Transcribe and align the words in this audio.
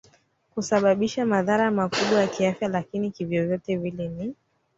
kusababisha 0.53 1.25
madhara 1.25 1.71
makubwa 1.71 2.19
ya 2.21 2.27
kiafya 2.27 2.67
lakini 2.67 3.11
kivyovyote 3.11 3.77
vile 3.77 4.07
ni 4.07 4.35